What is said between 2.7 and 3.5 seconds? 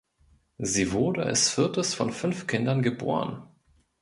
geboren.